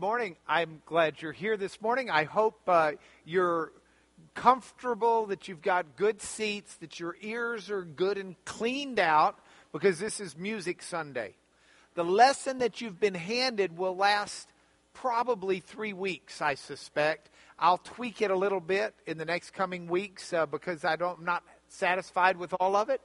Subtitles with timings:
[0.00, 0.34] morning.
[0.48, 2.08] I'm glad you're here this morning.
[2.08, 2.92] I hope uh,
[3.26, 3.70] you're
[4.34, 9.38] comfortable, that you've got good seats, that your ears are good and cleaned out,
[9.72, 11.34] because this is Music Sunday.
[11.96, 14.48] The lesson that you've been handed will last
[14.94, 17.28] probably three weeks, I suspect.
[17.58, 21.18] I'll tweak it a little bit in the next coming weeks uh, because I don't,
[21.18, 23.02] I'm not satisfied with all of it.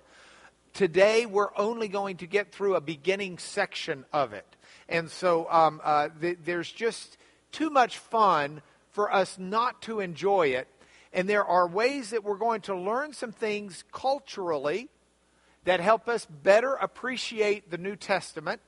[0.73, 4.54] Today, we're only going to get through a beginning section of it.
[4.87, 7.17] And so um, uh, th- there's just
[7.51, 10.67] too much fun for us not to enjoy it.
[11.11, 14.89] And there are ways that we're going to learn some things culturally
[15.63, 18.61] that help us better appreciate the New Testament.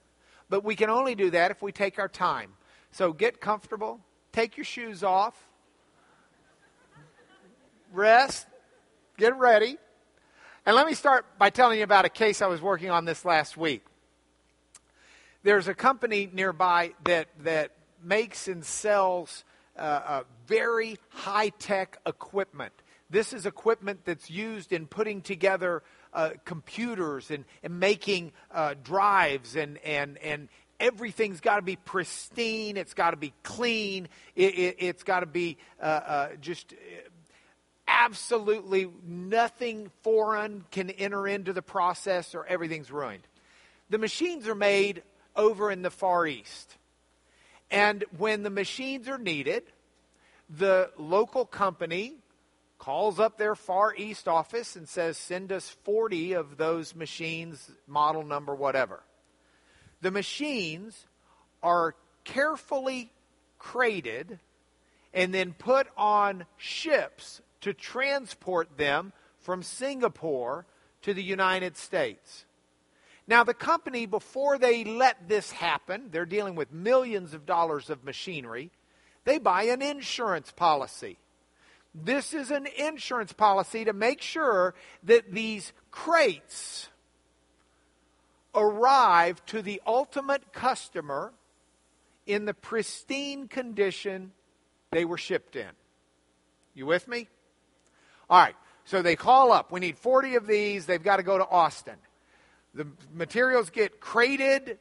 [0.49, 2.53] But we can only do that if we take our time.
[2.91, 3.99] So get comfortable,
[4.31, 5.35] take your shoes off,
[7.93, 8.47] rest,
[9.17, 9.77] get ready.
[10.65, 13.23] And let me start by telling you about a case I was working on this
[13.23, 13.86] last week
[15.43, 17.71] there's a company nearby that, that
[18.03, 19.43] makes and sells
[19.77, 22.73] uh, uh, very high tech equipment.
[23.09, 29.55] This is equipment that's used in putting together uh, computers and, and making uh, drives,
[29.55, 34.89] and, and, and everything's got to be pristine, it's got to be clean, it, has
[34.89, 36.73] it, got to be uh, just
[37.87, 43.23] absolutely nothing foreign can enter into the process or everything's ruined.
[43.89, 45.03] The machines are made
[45.37, 46.75] over in the Far East.
[47.71, 49.63] And when the machines are needed,
[50.49, 52.15] the local company
[52.79, 58.23] calls up their Far East office and says, send us 40 of those machines, model
[58.23, 59.03] number, whatever.
[60.01, 61.05] The machines
[61.63, 63.11] are carefully
[63.57, 64.39] crated
[65.13, 70.65] and then put on ships to transport them from Singapore
[71.01, 72.45] to the United States.
[73.27, 78.03] Now, the company, before they let this happen, they're dealing with millions of dollars of
[78.03, 78.71] machinery,
[79.25, 81.17] they buy an insurance policy.
[81.93, 86.89] This is an insurance policy to make sure that these crates
[88.55, 91.33] arrive to the ultimate customer
[92.25, 94.31] in the pristine condition
[94.91, 95.69] they were shipped in.
[96.73, 97.27] You with me?
[98.29, 98.55] All right.
[98.85, 99.71] So they call up.
[99.71, 100.85] We need 40 of these.
[100.85, 101.95] They've got to go to Austin.
[102.77, 104.77] The materials get crated,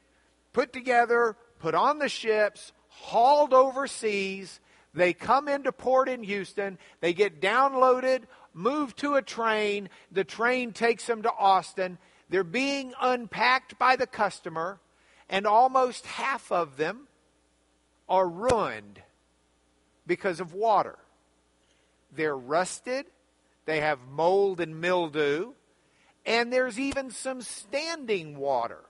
[0.53, 4.61] put together, put on the ships, hauled overseas.
[4.93, 6.77] They come into port in Houston.
[7.01, 9.89] They get downloaded, moved to a train.
[10.13, 11.97] The train takes them to Austin.
[12.29, 14.79] They're being unpacked by the customer,
[15.31, 17.09] and almost half of them
[18.11, 19.01] are ruined
[20.07, 20.99] because of water.
[22.15, 23.07] They're rusted,
[23.65, 25.55] they have mold and mildew,
[26.27, 28.81] and there's even some standing water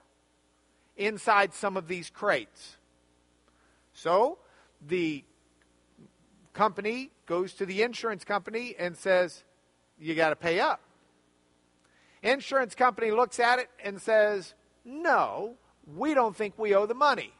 [0.97, 2.79] inside some of these crates.
[3.93, 4.39] So
[4.85, 5.23] the
[6.55, 9.45] company goes to the insurance company and says,
[9.99, 10.81] You got to pay up.
[12.23, 14.55] Insurance company looks at it and says,
[14.85, 15.55] No,
[15.95, 17.33] we don't think we owe the money.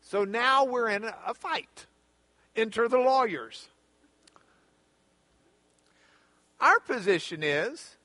[0.00, 1.86] So now we're in a fight.
[2.56, 3.68] Enter the lawyers.
[6.60, 7.96] Our position is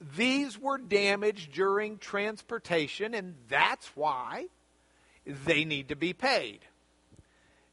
[0.00, 4.46] these were damaged during transportation, and that's why
[5.26, 6.60] they need to be paid.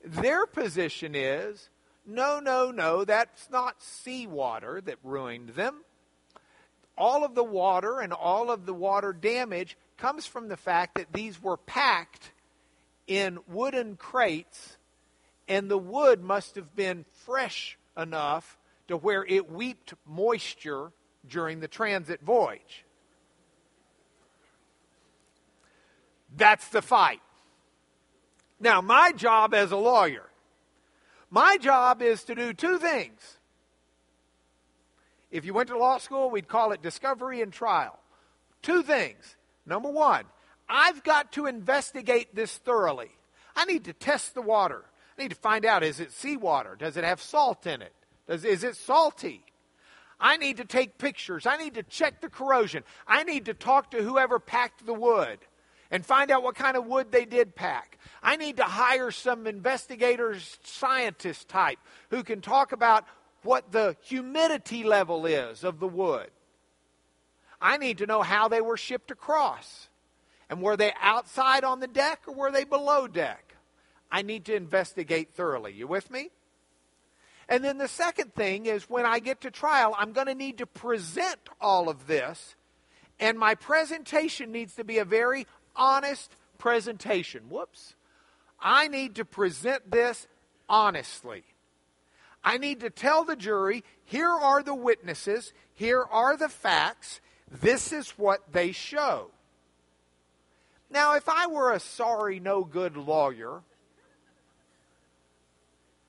[0.03, 1.69] Their position is
[2.05, 5.83] no, no, no, that's not seawater that ruined them.
[6.97, 11.13] All of the water and all of the water damage comes from the fact that
[11.13, 12.31] these were packed
[13.07, 14.77] in wooden crates,
[15.47, 18.57] and the wood must have been fresh enough
[18.87, 20.91] to where it weeped moisture
[21.29, 22.85] during the transit voyage.
[26.35, 27.21] That's the fight.
[28.59, 30.29] Now, my job as a lawyer,
[31.29, 33.37] my job is to do two things.
[35.29, 37.99] If you went to law school, we'd call it discovery and trial.
[38.61, 39.35] Two things.
[39.65, 40.23] Number one,
[40.69, 43.11] I've got to investigate this thoroughly.
[43.55, 44.85] I need to test the water.
[45.17, 46.75] I need to find out is it seawater?
[46.75, 47.93] Does it have salt in it?
[48.27, 49.43] Does, is it salty?
[50.19, 51.45] I need to take pictures.
[51.45, 52.83] I need to check the corrosion.
[53.07, 55.39] I need to talk to whoever packed the wood
[55.91, 57.97] and find out what kind of wood they did pack.
[58.21, 61.79] I need to hire some investigators, scientist type,
[62.09, 63.05] who can talk about
[63.43, 66.29] what the humidity level is of the wood.
[67.61, 69.89] I need to know how they were shipped across.
[70.49, 73.55] And were they outside on the deck or were they below deck?
[74.11, 75.73] I need to investigate thoroughly.
[75.73, 76.29] You with me?
[77.49, 80.57] And then the second thing is when I get to trial, I'm going to need
[80.57, 82.55] to present all of this.
[83.19, 87.43] And my presentation needs to be a very honest presentation.
[87.49, 87.95] Whoops.
[88.59, 90.27] I need to present this
[90.67, 91.43] honestly.
[92.43, 97.91] I need to tell the jury here are the witnesses, here are the facts, this
[97.91, 99.31] is what they show.
[100.89, 103.61] Now, if I were a sorry, no good lawyer,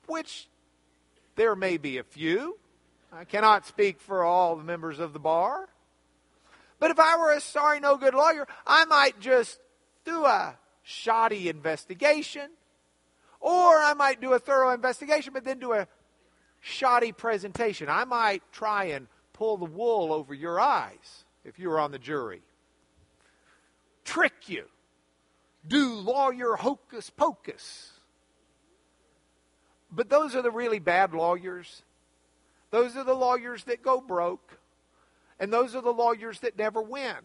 [0.07, 0.47] which
[1.39, 2.59] there may be a few,
[3.13, 5.69] I cannot speak for all the members of the bar.
[6.79, 9.57] But if I were a sorry, no good lawyer, I might just
[10.03, 12.49] do a shoddy investigation,
[13.39, 15.87] or I might do a thorough investigation, but then do a
[16.59, 17.87] shoddy presentation.
[17.87, 21.99] I might try and pull the wool over your eyes if you were on the
[21.99, 22.41] jury.
[24.03, 24.65] Trick you.
[25.65, 27.93] Do lawyer hocus pocus.
[29.91, 31.83] But those are the really bad lawyers.
[32.71, 34.59] Those are the lawyers that go broke.
[35.39, 37.15] And those are the lawyers that never win.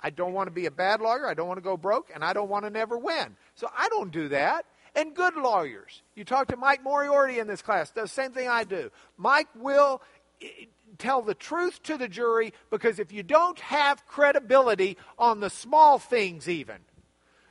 [0.00, 1.26] I don't want to be a bad lawyer.
[1.26, 2.10] I don't want to go broke.
[2.14, 3.36] And I don't want to never win.
[3.54, 4.64] So I don't do that.
[4.94, 6.02] And good lawyers.
[6.14, 8.90] You talk to Mike Moriarty in this class, does the same thing I do.
[9.16, 10.02] Mike will
[10.42, 10.66] eh,
[10.98, 15.98] tell the truth to the jury because if you don't have credibility on the small
[15.98, 16.76] things, even,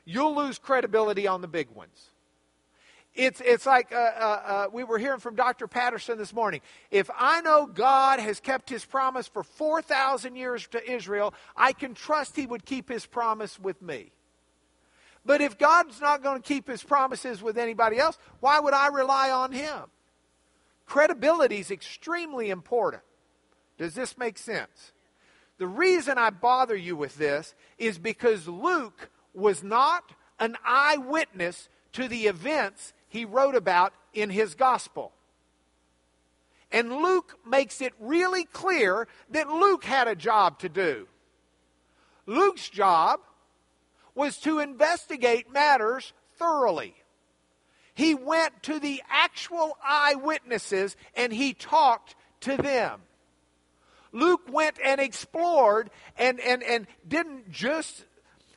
[0.06, 2.11] you'll lose credibility on the big ones.
[3.14, 5.68] It's, it's like uh, uh, uh, we were hearing from Dr.
[5.68, 6.62] Patterson this morning.
[6.92, 11.94] If I know God has kept his promise for 4,000 years to Israel, I can
[11.94, 14.12] trust he would keep his promise with me.
[15.26, 18.88] But if God's not going to keep his promises with anybody else, why would I
[18.88, 19.84] rely on him?
[20.86, 23.04] Credibility is extremely important.
[23.78, 24.94] Does this make sense?
[25.58, 32.08] The reason I bother you with this is because Luke was not an eyewitness to
[32.08, 35.12] the events he wrote about in his gospel.
[36.72, 41.10] And Luke makes it really clear that Luke had a job to do.
[42.26, 43.20] Luke's job
[44.16, 46.96] was to investigate matters thoroughly.
[47.94, 53.02] He went to the actual eyewitnesses and he talked to them.
[54.14, 58.06] Luke went and explored and, and, and didn't just,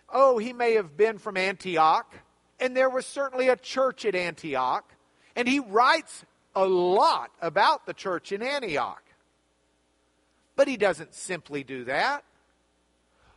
[0.09, 2.15] oh, he may have been from Antioch
[2.61, 4.91] and there was certainly a church at Antioch,
[5.37, 6.25] and he writes
[6.55, 9.03] a lot about the church in Antioch.
[10.57, 12.25] But he doesn't simply do that.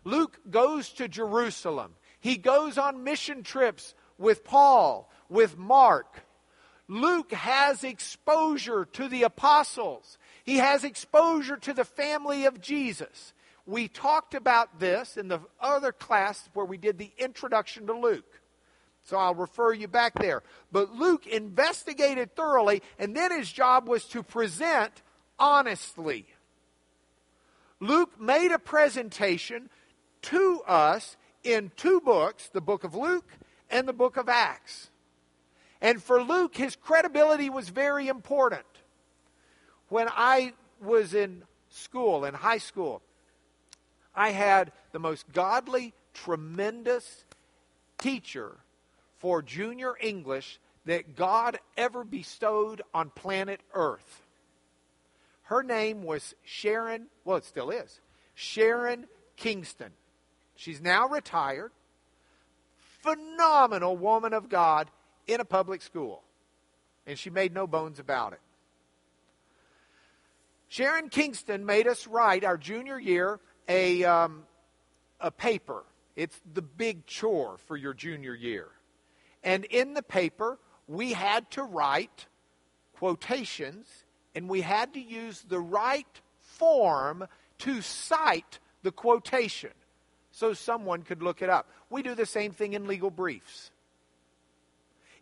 [0.03, 1.93] Luke goes to Jerusalem.
[2.19, 6.23] He goes on mission trips with Paul, with Mark.
[6.87, 10.17] Luke has exposure to the apostles.
[10.43, 13.33] He has exposure to the family of Jesus.
[13.65, 18.39] We talked about this in the other class where we did the introduction to Luke.
[19.07, 20.43] So I'll refer you back there.
[20.69, 25.01] But Luke investigated thoroughly, and then his job was to present
[25.39, 26.25] honestly.
[27.79, 29.69] Luke made a presentation
[30.23, 31.15] to us
[31.45, 33.31] in two books the book of Luke
[33.69, 34.89] and the book of Acts.
[35.79, 38.65] And for Luke, his credibility was very important.
[39.87, 40.51] When I
[40.81, 43.01] was in school, in high school,
[44.13, 47.23] I had the most godly, tremendous
[47.97, 48.57] teacher
[49.19, 54.23] for junior English that God ever bestowed on planet Earth.
[55.43, 57.99] Her name was Sharon, well, it still is,
[58.35, 59.91] Sharon Kingston.
[60.55, 61.71] She's now retired.
[63.01, 64.89] Phenomenal woman of God
[65.27, 66.23] in a public school.
[67.05, 68.39] And she made no bones about it.
[70.67, 73.39] Sharon Kingston made us write our junior year
[73.69, 74.43] a, um,
[75.21, 75.83] a paper.
[76.15, 78.67] It's the big chore for your junior year.
[79.47, 82.25] And in the paper, we had to write
[82.91, 83.87] quotations
[84.35, 86.05] and we had to use the right
[86.41, 87.25] form
[87.59, 89.71] to cite the quotation
[90.31, 91.69] so someone could look it up.
[91.89, 93.71] We do the same thing in legal briefs.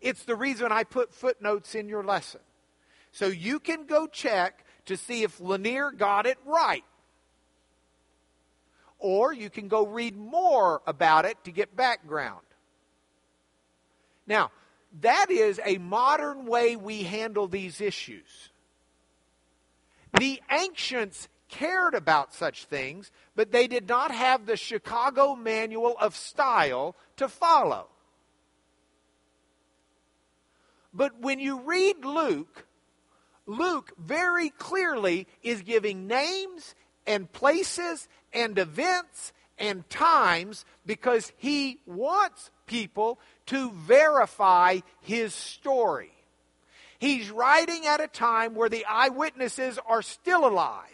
[0.02, 2.42] It's the reason I put footnotes in your lesson.
[3.12, 6.84] So you can go check to see if Lanier got it right.
[8.98, 12.45] Or you can go read more about it to get background.
[14.28, 14.52] Now,
[15.02, 18.50] that is a modern way we handle these issues.
[20.18, 26.16] The ancients cared about such things, but they did not have the Chicago Manual of
[26.16, 27.88] Style to follow.
[30.94, 32.66] But when you read Luke,
[33.46, 36.74] Luke very clearly is giving names
[37.06, 46.12] and places and events and times because he wants people to verify his story.
[47.00, 50.90] He's writing at a time where the eyewitnesses are still alive.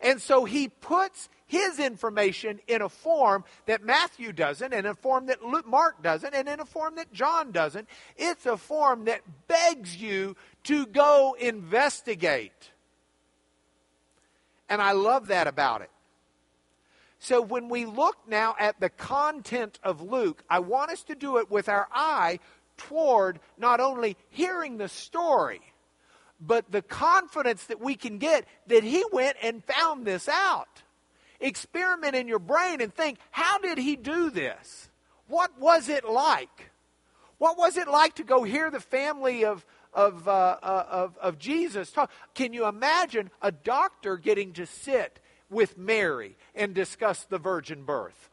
[0.00, 5.26] And so he puts his information in a form that Matthew doesn't, in a form
[5.26, 7.88] that Luke, Mark doesn't, and in a form that John doesn't.
[8.16, 12.70] It's a form that begs you to go investigate.
[14.68, 15.90] And I love that about it.
[17.26, 21.38] So when we look now at the content of Luke, I want us to do
[21.38, 22.38] it with our eye
[22.76, 25.60] toward not only hearing the story,
[26.40, 30.84] but the confidence that we can get that he went and found this out.
[31.40, 34.88] Experiment in your brain and think, how did he do this?
[35.26, 36.70] What was it like?
[37.38, 41.40] What was it like to go hear the family of, of, uh, uh, of, of
[41.40, 42.08] Jesus talk?
[42.36, 45.18] Can you imagine a doctor getting to sit
[45.50, 48.30] with Mary and discuss the virgin birth?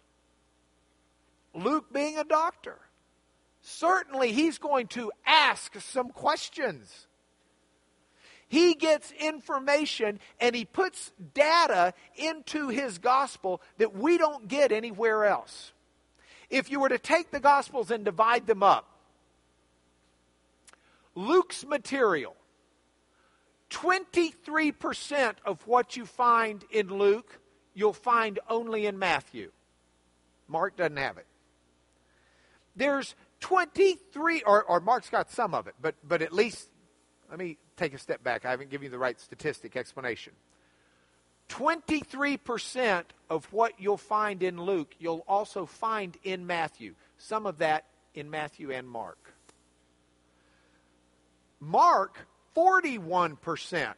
[1.53, 2.77] Luke being a doctor.
[3.61, 7.07] Certainly, he's going to ask some questions.
[8.47, 15.25] He gets information and he puts data into his gospel that we don't get anywhere
[15.25, 15.71] else.
[16.49, 18.87] If you were to take the gospels and divide them up,
[21.15, 22.35] Luke's material,
[23.73, 27.39] 23% of what you find in Luke,
[27.73, 29.51] you'll find only in Matthew.
[30.47, 31.25] Mark doesn't have it.
[32.75, 36.69] There's 23, or, or Mark's got some of it, but, but at least,
[37.29, 38.45] let me take a step back.
[38.45, 40.33] I haven't given you the right statistic explanation.
[41.49, 46.93] 23% of what you'll find in Luke, you'll also find in Matthew.
[47.17, 49.33] Some of that in Matthew and Mark.
[51.59, 53.93] Mark, 41%.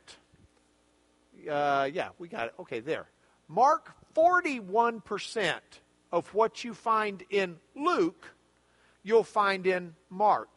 [1.50, 2.54] Uh, yeah, we got it.
[2.60, 3.08] Okay, there.
[3.48, 5.60] Mark, 41%
[6.12, 8.34] of what you find in Luke,
[9.04, 10.50] you'll find in Mark.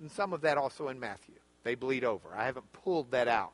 [0.00, 1.34] And some of that also in Matthew.
[1.64, 2.34] They bleed over.
[2.34, 3.52] I haven't pulled that out.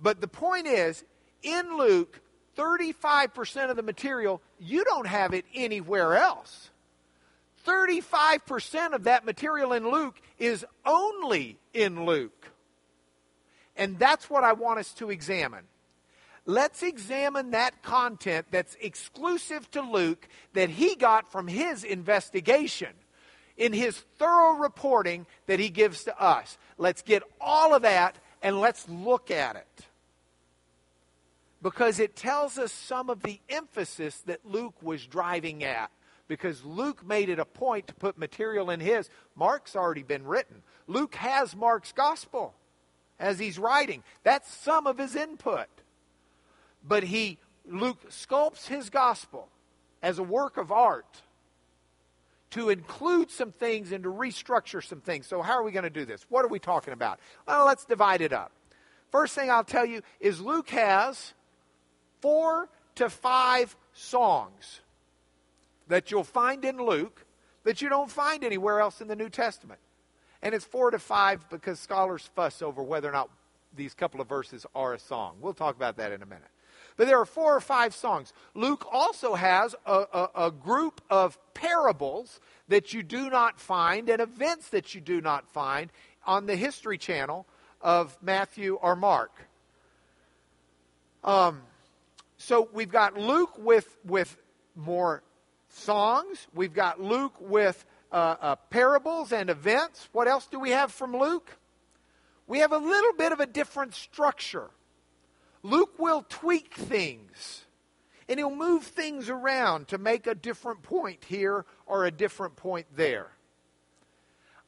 [0.00, 1.04] But the point is,
[1.42, 2.20] in Luke,
[2.56, 6.70] 35% of the material, you don't have it anywhere else.
[7.66, 12.50] 35% of that material in Luke is only in Luke.
[13.76, 15.64] And that's what I want us to examine.
[16.46, 22.90] Let's examine that content that's exclusive to Luke that he got from his investigation
[23.56, 26.56] in his thorough reporting that he gives to us.
[26.78, 29.86] Let's get all of that and let's look at it.
[31.62, 35.90] Because it tells us some of the emphasis that Luke was driving at.
[36.28, 39.10] Because Luke made it a point to put material in his.
[39.34, 40.62] Mark's already been written.
[40.86, 42.54] Luke has Mark's gospel
[43.18, 44.02] as he's writing.
[44.22, 45.68] That's some of his input.
[46.86, 49.48] But he Luke sculpts his gospel
[50.02, 51.22] as a work of art
[52.50, 55.26] to include some things and to restructure some things.
[55.26, 56.24] So, how are we going to do this?
[56.28, 57.18] What are we talking about?
[57.46, 58.52] Well, let's divide it up.
[59.10, 61.34] First thing I'll tell you is Luke has
[62.20, 64.80] four to five songs
[65.88, 67.24] that you'll find in Luke
[67.64, 69.80] that you don't find anywhere else in the New Testament.
[70.46, 73.28] And it's four to five because scholars fuss over whether or not
[73.74, 75.38] these couple of verses are a song.
[75.40, 76.46] We'll talk about that in a minute.
[76.96, 78.32] But there are four or five songs.
[78.54, 82.38] Luke also has a, a, a, group of parables
[82.68, 85.90] that you do not find and events that you do not find
[86.24, 87.44] on the History Channel
[87.80, 89.32] of Matthew or Mark.
[91.24, 91.62] Um,
[92.38, 94.36] so we've got Luke with, with
[94.76, 95.24] more
[95.70, 96.46] songs.
[96.54, 100.08] We've got Luke with uh, uh, parables and events.
[100.12, 101.56] What else do we have from Luke?
[102.46, 104.70] We have a little bit of a different structure.
[105.62, 107.64] Luke will tweak things
[108.28, 112.86] and he'll move things around to make a different point here or a different point
[112.94, 113.30] there.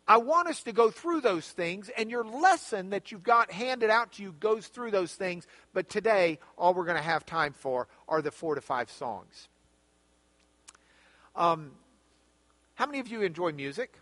[0.06, 3.90] I want us to go through those things, and your lesson that you've got handed
[3.90, 5.46] out to you goes through those things.
[5.74, 9.48] But today, all we're going to have time for are the four to five songs.
[11.36, 11.72] Um,
[12.78, 13.98] how many of you enjoy music?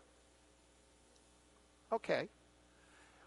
[1.91, 2.29] Okay.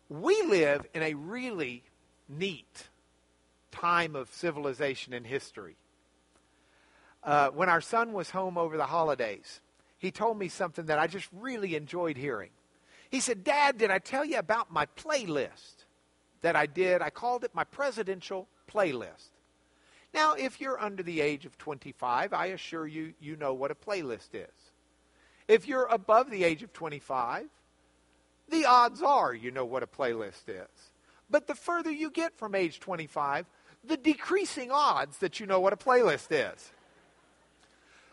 [0.07, 1.81] We live in a really
[2.27, 2.87] neat
[3.71, 5.75] time of civilization and history.
[7.23, 9.59] Uh, when our son was home over the holidays,
[9.97, 12.51] he told me something that I just really enjoyed hearing.
[13.09, 15.85] He said, Dad, did I tell you about my playlist
[16.41, 17.01] that I did?
[17.01, 19.31] I called it my presidential playlist.
[20.13, 23.75] Now, if you're under the age of 25, I assure you, you know what a
[23.75, 24.68] playlist is.
[25.49, 27.47] If you're above the age of 25,
[28.49, 30.91] the odds are you know what a playlist is.
[31.27, 33.47] But the further you get from age 25,
[33.83, 36.71] the decreasing odds that you know what a playlist is.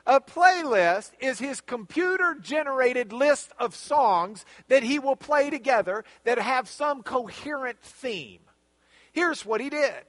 [0.06, 6.38] A playlist is his computer generated list of songs that he will play together that
[6.38, 8.40] have some coherent theme.
[9.12, 10.04] Here's what he did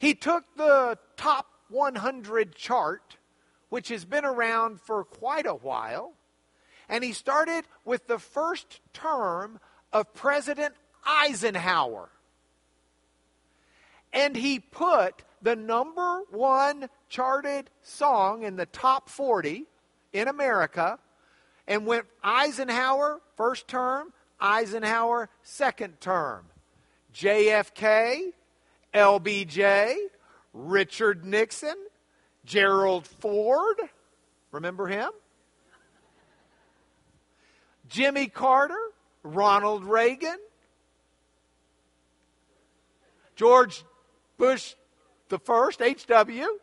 [0.00, 3.16] He took the top 100 chart,
[3.68, 6.14] which has been around for quite a while,
[6.88, 9.60] and he started with the first term
[9.92, 10.74] of President
[11.06, 12.10] Eisenhower.
[14.12, 19.64] And he put the number one charted song in the top 40
[20.12, 20.98] in America
[21.66, 26.46] and went Eisenhower, first term, Eisenhower, second term.
[27.14, 28.32] JFK,
[28.92, 29.96] LBJ,
[30.52, 31.76] Richard Nixon,
[32.44, 33.76] Gerald Ford.
[34.52, 35.10] Remember him?
[37.94, 38.90] Jimmy Carter,
[39.22, 40.38] Ronald Reagan,
[43.36, 43.84] George
[44.36, 44.74] Bush
[45.28, 46.58] the first, H.W.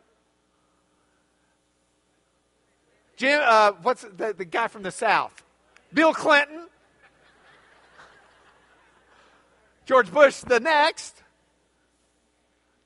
[3.16, 5.42] Jim, uh, what's the, the guy from the South?
[5.94, 6.66] Bill Clinton.
[9.86, 11.22] George Bush the next.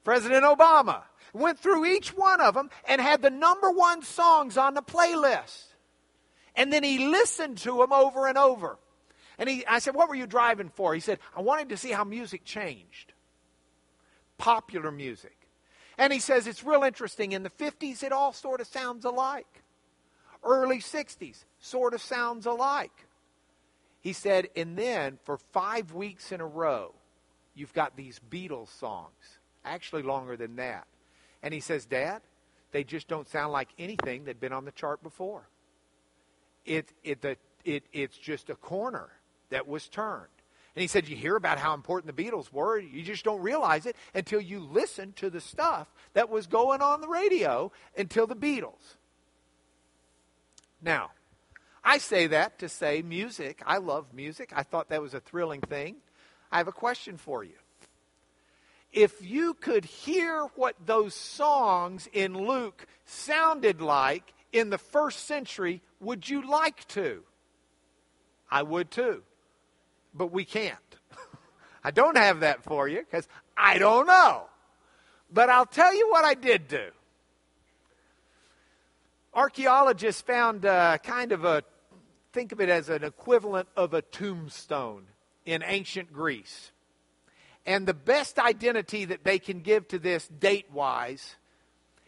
[0.05, 1.03] President Obama.
[1.33, 5.66] Went through each one of them and had the number one songs on the playlist.
[6.57, 8.79] And then he listened to them over and over.
[9.39, 10.95] And he, I said, What were you driving for?
[10.95, 13.13] He said, I wanted to see how music changed.
[14.39, 15.37] Popular music.
[15.99, 17.33] And he says it's real interesting.
[17.33, 19.63] In the 50s, it all sort of sounds alike.
[20.43, 23.07] Early 60s, sort of sounds alike.
[24.01, 26.95] He said, and then for five weeks in a row,
[27.55, 30.87] you've got these Beatles songs, actually longer than that.
[31.43, 32.23] And he says, Dad,
[32.73, 35.49] they just don't sound like anything that'd been on the chart before.
[36.67, 39.09] It, it, the, it, it's just a corner
[39.51, 40.27] that was turned.
[40.75, 42.79] And he said, You hear about how important the Beatles were.
[42.79, 47.01] You just don't realize it until you listen to the stuff that was going on
[47.01, 48.97] the radio until the Beatles.
[50.83, 51.13] Now,
[51.83, 53.63] I say that to say music.
[53.65, 54.53] I love music.
[54.55, 55.97] I thought that was a thrilling thing.
[56.53, 57.55] I have a question for you.
[58.93, 65.81] If you could hear what those songs in Luke sounded like in the first century,
[66.01, 67.23] would you like to?
[68.51, 69.23] I would too
[70.17, 70.79] but we can't.
[71.85, 74.45] I don't have that for you because I don't know.
[75.33, 76.89] But I'll tell you what I did do.
[79.35, 81.63] Archaeologists found uh, kind of a,
[82.33, 85.05] think of it as an equivalent of a tombstone
[85.45, 86.73] in ancient Greece.
[87.67, 91.37] And the best identity that they can give to this date wise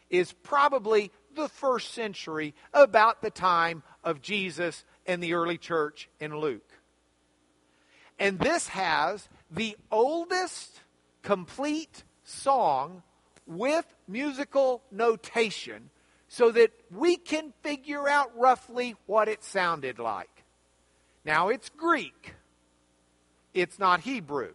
[0.08, 6.36] is probably the first century, about the time of Jesus and the early church in
[6.36, 6.70] Luke.
[8.18, 10.80] And this has the oldest
[11.22, 13.02] complete song
[13.46, 15.90] with musical notation
[16.28, 20.44] so that we can figure out roughly what it sounded like.
[21.24, 22.34] Now, it's Greek,
[23.54, 24.52] it's not Hebrew.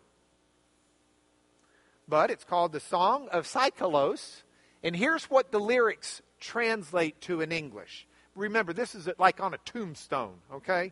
[2.08, 4.44] But it's called the Song of Seikilos.
[4.84, 8.06] And here's what the lyrics translate to in English.
[8.36, 10.92] Remember, this is like on a tombstone, okay?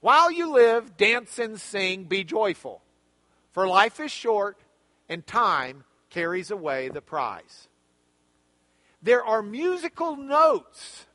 [0.00, 2.82] While you live, dance and sing, be joyful.
[3.52, 4.58] For life is short,
[5.08, 7.68] and time carries away the prize.
[9.02, 11.06] There are musical notes.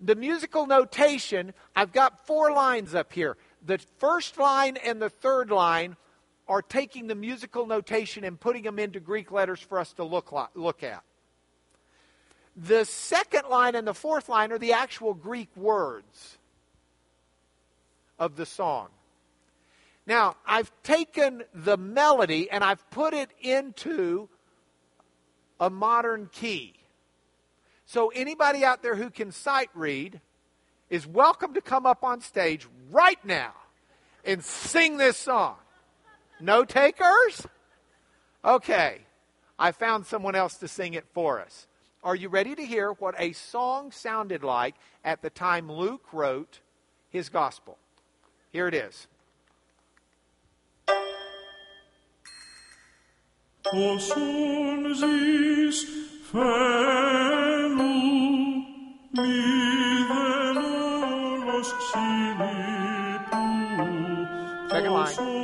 [0.00, 3.36] The musical notation, I've got four lines up here.
[3.64, 5.96] The first line and the third line
[6.48, 10.32] are taking the musical notation and putting them into Greek letters for us to look,
[10.54, 11.02] look at.
[12.56, 16.38] The second line and the fourth line are the actual Greek words
[18.18, 18.88] of the song.
[20.06, 24.28] Now, I've taken the melody and I've put it into
[25.58, 26.74] a modern key.
[27.86, 30.20] So, anybody out there who can sight read
[30.88, 33.52] is welcome to come up on stage right now
[34.24, 35.56] and sing this song.
[36.40, 37.46] No takers?
[38.44, 38.98] Okay.
[39.58, 41.66] I found someone else to sing it for us.
[42.02, 46.60] Are you ready to hear what a song sounded like at the time Luke wrote
[47.10, 47.76] his gospel?
[48.52, 49.06] Here it is.
[64.70, 65.40] Second line.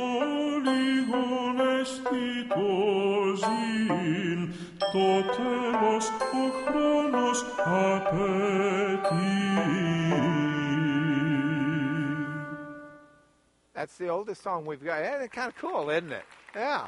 [13.73, 15.01] That's the oldest song we've got.
[15.01, 16.23] It's kind of cool, isn't it?
[16.55, 16.87] Yeah.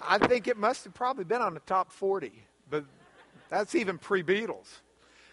[0.00, 2.32] I think it must have probably been on the top 40,
[2.70, 2.84] but
[3.50, 4.80] that's even pre Beatles.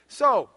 [0.07, 0.49] So,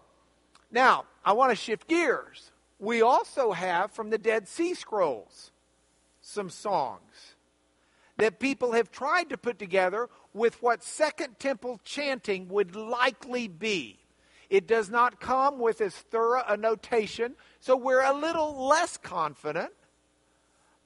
[0.71, 2.51] now, I want to shift gears.
[2.79, 5.51] We also have from the Dead Sea Scrolls
[6.21, 7.35] some songs.
[8.19, 13.97] That people have tried to put together with what Second Temple chanting would likely be.
[14.49, 19.71] It does not come with as thorough a notation, so we're a little less confident.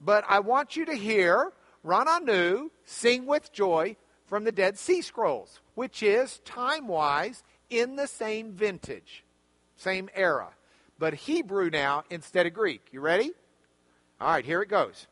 [0.00, 1.52] But I want you to hear
[1.84, 8.06] Rananu sing with joy from the Dead Sea Scrolls, which is time wise in the
[8.06, 9.24] same vintage,
[9.76, 10.50] same era,
[11.00, 12.82] but Hebrew now instead of Greek.
[12.92, 13.32] You ready?
[14.20, 15.08] All right, here it goes.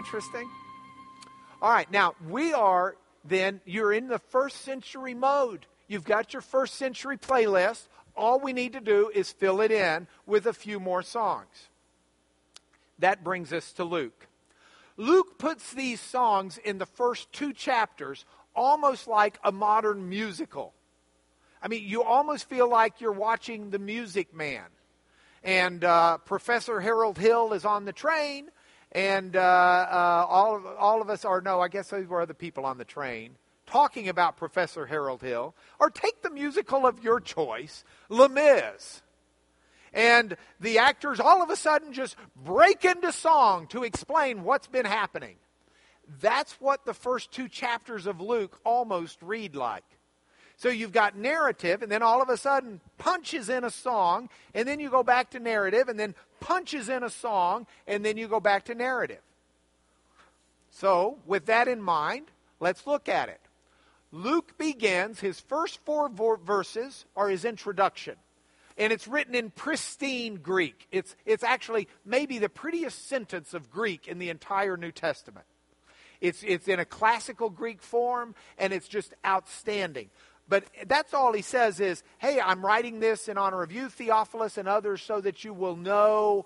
[0.00, 0.48] Interesting?
[1.60, 5.66] All right, now we are then, you're in the first century mode.
[5.88, 7.86] You've got your first century playlist.
[8.16, 11.68] All we need to do is fill it in with a few more songs.
[12.98, 14.26] That brings us to Luke.
[14.96, 18.24] Luke puts these songs in the first two chapters
[18.56, 20.72] almost like a modern musical.
[21.62, 24.64] I mean, you almost feel like you're watching The Music Man.
[25.44, 28.48] And uh, Professor Harold Hill is on the train,
[28.92, 32.34] and uh, uh, all, of, all of us are, no, I guess those were other
[32.34, 35.54] people on the train, talking about Professor Harold Hill.
[35.78, 39.02] Or take the musical of your choice, Les Mis.
[39.92, 44.86] And the actors all of a sudden just break into song to explain what's been
[44.86, 45.36] happening.
[46.20, 49.84] That's what the first two chapters of Luke almost read like.
[50.56, 54.68] So you've got narrative, and then all of a sudden punches in a song, and
[54.68, 58.28] then you go back to narrative, and then punches in a song, and then you
[58.28, 59.20] go back to narrative.
[60.70, 63.40] So, with that in mind, let's look at it.
[64.12, 68.16] Luke begins, his first four verses are his introduction.
[68.76, 70.88] And it's written in pristine Greek.
[70.90, 75.46] It's, it's actually maybe the prettiest sentence of Greek in the entire New Testament.
[76.20, 80.10] It's, it's in a classical Greek form, and it's just outstanding.
[80.50, 84.58] But that's all he says is, hey, I'm writing this in honor of you, Theophilus,
[84.58, 86.44] and others, so that you will know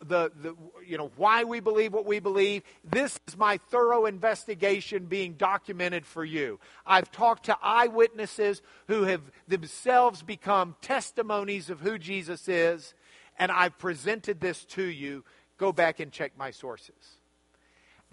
[0.00, 0.54] the, the
[0.86, 2.62] you know why we believe what we believe.
[2.84, 6.60] This is my thorough investigation being documented for you.
[6.84, 12.92] I've talked to eyewitnesses who have themselves become testimonies of who jesus is
[13.38, 15.24] and i've presented this to you.
[15.56, 17.16] Go back and check my sources.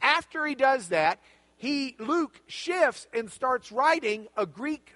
[0.02, 1.20] After he does that
[1.58, 4.96] he luke shifts and starts writing a greek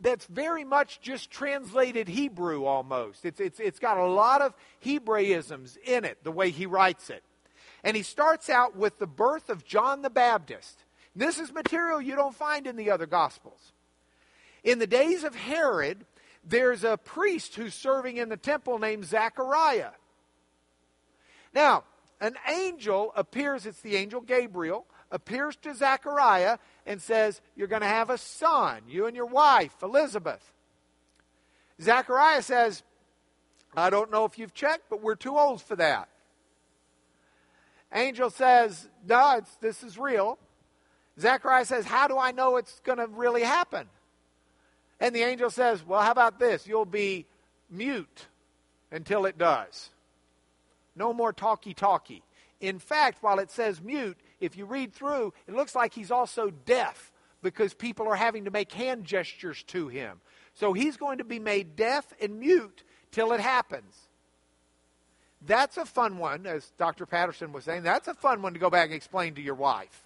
[0.00, 3.24] that's very much just translated Hebrew almost.
[3.24, 7.22] It's, it's, it's got a lot of Hebraisms in it, the way he writes it.
[7.84, 10.84] And he starts out with the birth of John the Baptist.
[11.14, 13.72] This is material you don't find in the other Gospels.
[14.64, 16.04] In the days of Herod,
[16.44, 19.90] there's a priest who's serving in the temple named Zechariah.
[21.54, 21.84] Now,
[22.20, 26.58] an angel appears, it's the angel Gabriel, appears to Zechariah
[26.88, 30.52] and says, You're going to have a son, you and your wife, Elizabeth.
[31.80, 32.82] Zechariah says,
[33.76, 36.08] I don't know if you've checked, but we're too old for that.
[37.92, 40.38] Angel says, No, this is real.
[41.20, 43.86] Zechariah says, How do I know it's going to really happen?
[44.98, 46.66] And the angel says, Well, how about this?
[46.66, 47.26] You'll be
[47.70, 48.26] mute
[48.90, 49.90] until it does.
[50.96, 52.22] No more talkie talkie.
[52.60, 56.50] In fact, while it says mute, if you read through, it looks like he's also
[56.50, 60.20] deaf because people are having to make hand gestures to him.
[60.54, 64.08] So he's going to be made deaf and mute till it happens.
[65.46, 67.06] That's a fun one, as Dr.
[67.06, 67.84] Patterson was saying.
[67.84, 70.02] That's a fun one to go back and explain to your wife.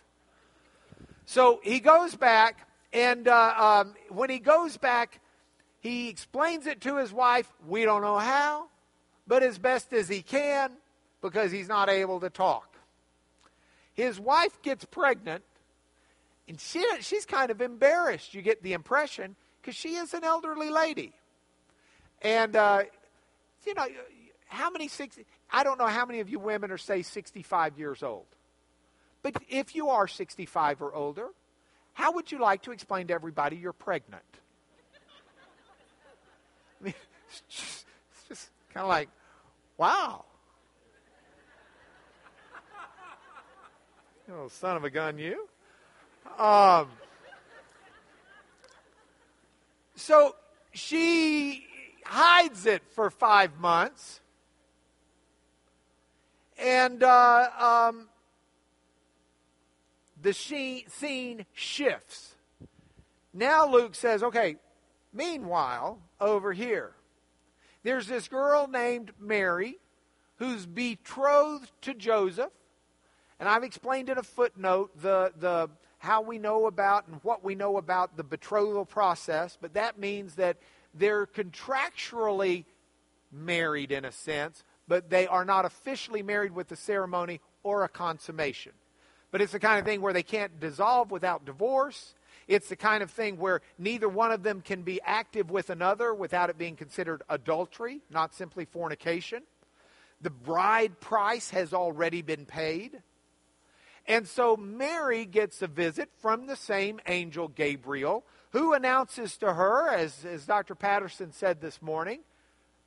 [1.24, 5.20] So he goes back, and uh, um, when he goes back,
[5.80, 7.50] he explains it to his wife.
[7.66, 8.66] We don't know how,
[9.26, 10.72] but as best as he can
[11.22, 12.71] because he's not able to talk.
[13.94, 15.44] His wife gets pregnant,
[16.48, 20.70] and she, she's kind of embarrassed, you get the impression, because she is an elderly
[20.70, 21.12] lady.
[22.22, 22.84] And, uh,
[23.66, 23.86] you know,
[24.46, 28.02] how many, 60, I don't know how many of you women are, say, 65 years
[28.02, 28.26] old.
[29.22, 31.28] But if you are 65 or older,
[31.92, 34.22] how would you like to explain to everybody you're pregnant?
[36.80, 36.94] I mean,
[37.28, 37.86] it's just,
[38.28, 39.08] just kind of like,
[39.76, 40.24] wow.
[44.30, 45.48] Oh, son of a gun, you.
[46.38, 46.88] Um,
[49.94, 50.36] so
[50.72, 51.66] she
[52.04, 54.20] hides it for five months.
[56.58, 58.08] And uh, um,
[60.20, 62.36] the scene shifts.
[63.34, 64.56] Now Luke says, okay,
[65.12, 66.92] Meanwhile, over here,
[67.82, 69.76] there's this girl named Mary
[70.36, 72.52] who's betrothed to Joseph.
[73.42, 77.56] And I've explained in a footnote the, the how we know about and what we
[77.56, 80.58] know about the betrothal process, but that means that
[80.94, 82.66] they're contractually
[83.32, 87.88] married in a sense, but they are not officially married with a ceremony or a
[87.88, 88.70] consummation.
[89.32, 92.14] But it's the kind of thing where they can't dissolve without divorce.
[92.46, 96.14] It's the kind of thing where neither one of them can be active with another
[96.14, 99.42] without it being considered adultery, not simply fornication.
[100.20, 103.02] The bride price has already been paid.
[104.06, 109.88] And so Mary gets a visit from the same angel Gabriel, who announces to her,
[109.90, 110.74] as, as Dr.
[110.74, 112.20] Patterson said this morning,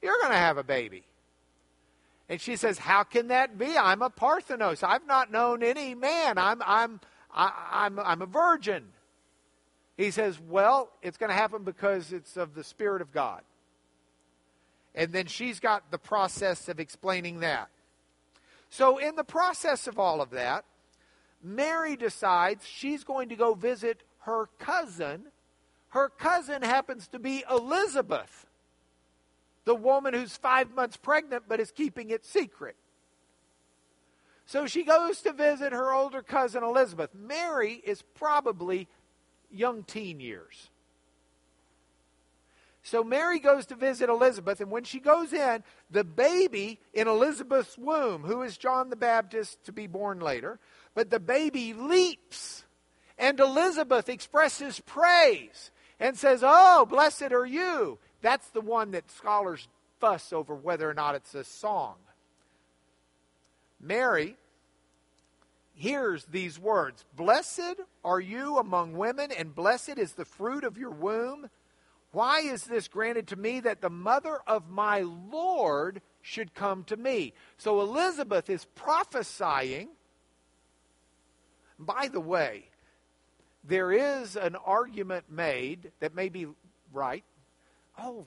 [0.01, 1.03] You're going to have a baby.
[2.27, 3.77] And she says, How can that be?
[3.77, 4.83] I'm a Parthenos.
[4.83, 6.37] I've not known any man.
[6.37, 6.99] I'm, I'm,
[7.33, 8.85] I, I'm, I'm a virgin.
[9.97, 13.41] He says, Well, it's going to happen because it's of the Spirit of God.
[14.93, 17.69] And then she's got the process of explaining that.
[18.69, 20.65] So, in the process of all of that,
[21.43, 25.25] Mary decides she's going to go visit her cousin.
[25.89, 28.47] Her cousin happens to be Elizabeth,
[29.65, 32.75] the woman who's five months pregnant but is keeping it secret.
[34.45, 37.09] So she goes to visit her older cousin Elizabeth.
[37.15, 38.87] Mary is probably
[39.49, 40.69] young teen years.
[42.83, 47.79] So Mary goes to visit Elizabeth, and when she goes in, the baby in Elizabeth's
[47.79, 50.59] womb, who is John the Baptist to be born later,
[50.95, 52.63] but the baby leaps.
[53.17, 57.99] And Elizabeth expresses praise and says, Oh, blessed are you.
[58.21, 59.67] That's the one that scholars
[59.99, 61.95] fuss over whether or not it's a song.
[63.79, 64.35] Mary
[65.73, 70.91] hears these words Blessed are you among women, and blessed is the fruit of your
[70.91, 71.49] womb.
[72.11, 76.95] Why is this granted to me that the mother of my Lord should come to
[76.95, 77.33] me?
[77.57, 79.89] So Elizabeth is prophesying.
[81.77, 82.69] By the way,
[83.63, 86.47] there is an argument made that may be
[86.93, 87.23] right.
[87.99, 88.25] Oh,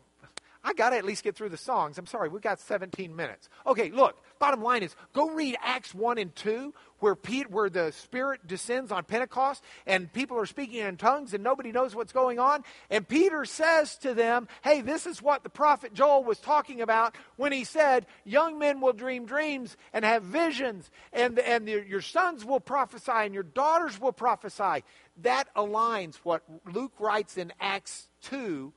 [0.65, 1.99] I got to at least get through the songs.
[1.99, 3.49] I'm sorry, we've got 17 minutes.
[3.67, 7.93] Okay, look, bottom line is go read Acts 1 and 2, where, Pete, where the
[7.93, 12.39] Spirit descends on Pentecost and people are speaking in tongues and nobody knows what's going
[12.39, 12.65] on.
[12.91, 17.17] And Peter says to them, Hey, this is what the prophet Joel was talking about
[17.37, 22.01] when he said, Young men will dream dreams and have visions, and, and the, your
[22.01, 24.85] sons will prophesy and your daughters will prophesy.
[25.23, 28.73] That aligns what Luke writes in Acts 2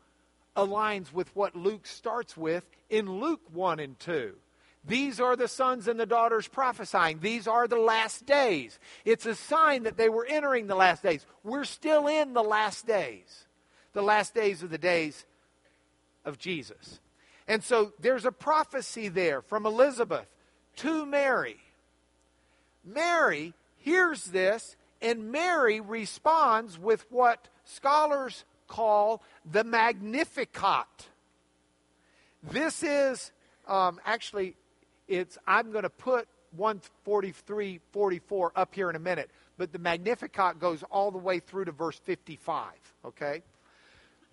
[0.55, 4.35] aligns with what Luke starts with in Luke 1 and 2.
[4.83, 7.19] These are the sons and the daughters prophesying.
[7.19, 8.79] These are the last days.
[9.05, 11.25] It's a sign that they were entering the last days.
[11.43, 13.45] We're still in the last days.
[13.93, 15.25] The last days of the days
[16.25, 16.99] of Jesus.
[17.47, 20.27] And so there's a prophecy there from Elizabeth
[20.77, 21.57] to Mary.
[22.83, 31.09] Mary hears this, and Mary responds with what scholars call the Magnificat.
[32.41, 33.31] This is
[33.67, 34.55] um, actually,
[35.11, 40.59] it's I'm going to put 143, 44 up here in a minute, but the Magnificat
[40.59, 42.71] goes all the way through to verse 55.
[43.05, 43.43] Okay,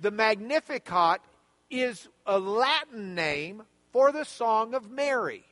[0.00, 1.20] the Magnificat
[1.70, 3.62] is a Latin name
[3.92, 5.44] for the Song of Mary.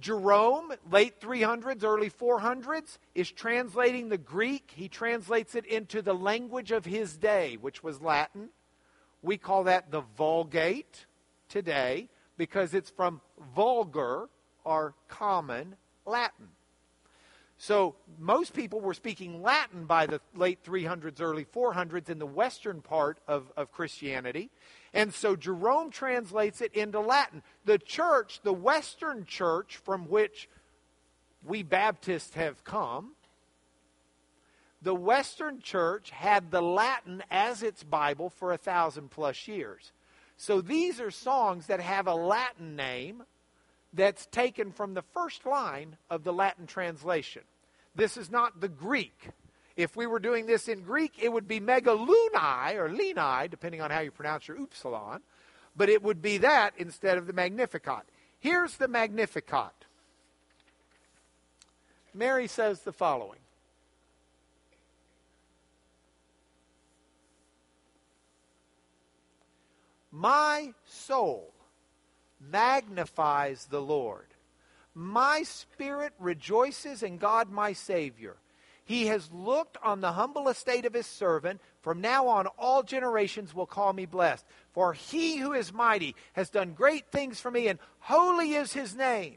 [0.00, 4.72] Jerome, late 300s, early 400s, is translating the Greek.
[4.74, 8.48] He translates it into the language of his day, which was Latin.
[9.22, 11.06] We call that the Vulgate
[11.48, 13.20] today because it's from
[13.54, 14.28] vulgar
[14.64, 15.76] or common
[16.06, 16.48] Latin.
[17.58, 22.80] So most people were speaking Latin by the late 300s, early 400s in the western
[22.80, 24.50] part of, of Christianity.
[24.92, 27.42] And so Jerome translates it into Latin.
[27.64, 30.48] The church, the Western church from which
[31.44, 33.12] we Baptists have come,
[34.82, 39.92] the Western church had the Latin as its Bible for a thousand plus years.
[40.36, 43.22] So these are songs that have a Latin name
[43.92, 47.42] that's taken from the first line of the Latin translation.
[47.94, 49.30] This is not the Greek
[49.76, 53.90] if we were doing this in Greek, it would be megalunai or lenai, depending on
[53.90, 55.22] how you pronounce your upsilon,
[55.76, 58.04] but it would be that instead of the Magnificat.
[58.38, 59.72] Here's the Magnificat.
[62.14, 63.38] Mary says the following
[70.14, 71.51] My soul
[72.50, 74.26] magnifies the Lord.
[74.94, 78.36] My spirit rejoices in God my Savior
[78.84, 81.60] he has looked on the humble estate of his servant.
[81.80, 84.44] From now on, all generations will call me blessed.
[84.72, 88.94] For he who is mighty has done great things for me, and holy is his
[88.94, 89.36] name.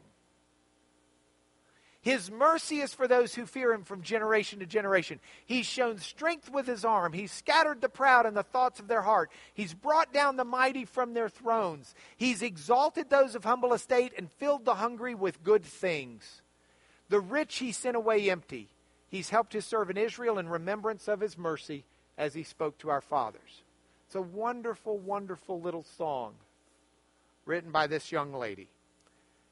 [2.06, 5.18] His mercy is for those who fear him from generation to generation.
[5.44, 7.12] He's shown strength with his arm.
[7.12, 9.28] He's scattered the proud in the thoughts of their heart.
[9.54, 11.96] He's brought down the mighty from their thrones.
[12.16, 16.42] He's exalted those of humble estate and filled the hungry with good things.
[17.08, 18.68] The rich he sent away empty.
[19.08, 21.82] He's helped his servant Israel in remembrance of his mercy
[22.16, 23.64] as he spoke to our fathers.
[24.06, 26.34] It's a wonderful, wonderful little song
[27.46, 28.68] written by this young lady,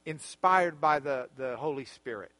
[0.06, 2.30] inspired by the, the Holy Spirit.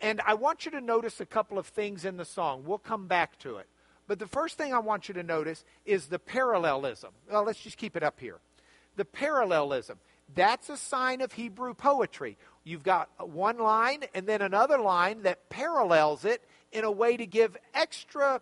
[0.00, 2.64] And I want you to notice a couple of things in the song.
[2.64, 3.66] We'll come back to it.
[4.06, 7.10] But the first thing I want you to notice is the parallelism.
[7.30, 8.38] Well, let's just keep it up here.
[8.96, 9.98] The parallelism.
[10.34, 12.36] That's a sign of Hebrew poetry.
[12.64, 17.26] You've got one line and then another line that parallels it in a way to
[17.26, 18.40] give extra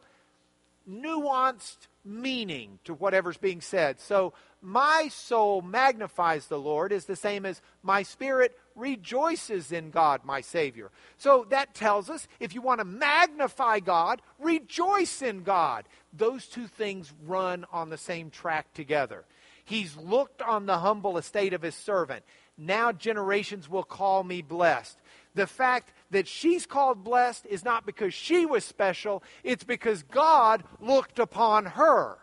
[0.88, 4.00] nuanced meaning to whatever's being said.
[4.00, 10.24] So, my soul magnifies the Lord is the same as my spirit rejoices in God,
[10.24, 10.90] my Savior.
[11.16, 15.86] So that tells us if you want to magnify God, rejoice in God.
[16.12, 19.24] Those two things run on the same track together.
[19.64, 22.24] He's looked on the humble estate of his servant.
[22.56, 24.98] Now generations will call me blessed.
[25.34, 30.64] The fact that she's called blessed is not because she was special, it's because God
[30.80, 32.18] looked upon her.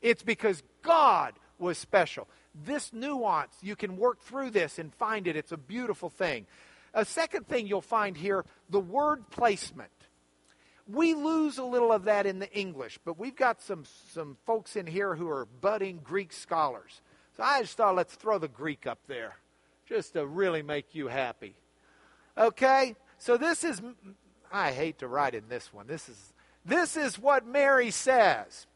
[0.00, 2.28] It's because God was special.
[2.54, 5.36] This nuance, you can work through this and find it.
[5.36, 6.46] It's a beautiful thing.
[6.92, 9.90] A second thing you'll find here the word placement.
[10.86, 14.76] We lose a little of that in the English, but we've got some, some folks
[14.76, 17.00] in here who are budding Greek scholars.
[17.36, 19.36] So I just thought let's throw the Greek up there
[19.88, 21.56] just to really make you happy.
[22.36, 22.96] Okay?
[23.18, 23.80] So this is
[24.52, 25.86] I hate to write in this one.
[25.86, 26.32] This is
[26.64, 28.66] this is what Mary says.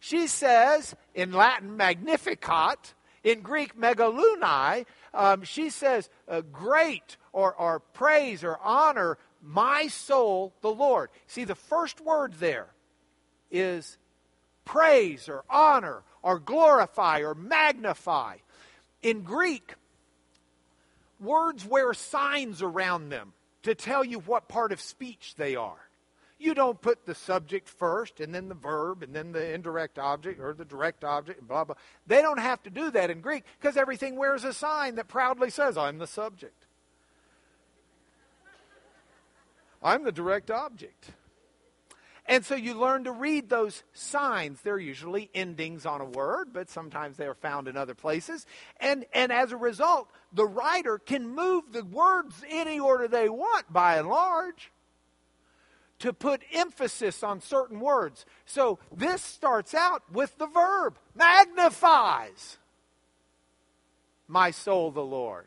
[0.00, 2.94] She says in Latin magnificat,
[3.24, 10.54] in Greek megalunai, um, she says uh, great or, or praise or honor my soul
[10.62, 11.10] the Lord.
[11.26, 12.68] See, the first word there
[13.50, 13.98] is
[14.64, 18.36] praise or honor or glorify or magnify.
[19.02, 19.74] In Greek,
[21.20, 25.88] words wear signs around them to tell you what part of speech they are.
[26.38, 30.40] You don't put the subject first and then the verb and then the indirect object
[30.40, 31.74] or the direct object and blah, blah.
[32.06, 35.50] They don't have to do that in Greek because everything wears a sign that proudly
[35.50, 36.66] says, I'm the subject.
[39.82, 41.10] I'm the direct object.
[42.28, 44.60] And so you learn to read those signs.
[44.60, 48.46] They're usually endings on a word, but sometimes they are found in other places.
[48.78, 53.72] And, and as a result, the writer can move the words any order they want
[53.72, 54.70] by and large
[56.00, 58.26] to put emphasis on certain words.
[58.44, 62.58] So this starts out with the verb magnifies
[64.28, 65.46] my soul the Lord.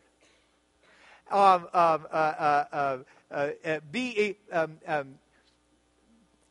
[1.29, 2.97] Um, um, uh, uh, uh,
[3.31, 5.19] uh, uh be um, um,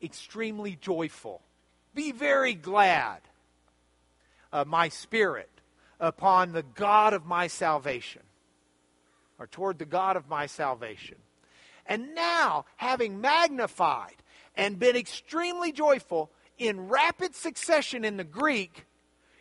[0.03, 1.43] extremely joyful.
[1.95, 3.21] Be very glad,
[4.53, 5.51] uh, my spirit,
[5.99, 8.23] upon the God of my salvation,
[9.39, 11.17] or toward the God of my salvation.
[11.87, 14.15] And now, having magnified
[14.57, 18.87] and been extremely joyful in rapid succession in the Greek,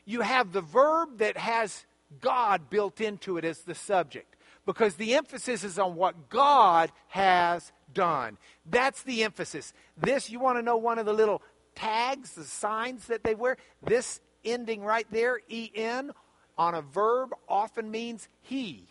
[0.06, 1.86] you have the verb that has
[2.22, 4.36] God built into it as the subject.
[4.70, 8.38] Because the emphasis is on what God has done.
[8.70, 9.74] That's the emphasis.
[9.98, 11.42] This, you want to know one of the little
[11.74, 13.58] tags, the signs that they wear?
[13.82, 16.12] This ending right there, en,
[16.56, 18.88] on a verb often means he.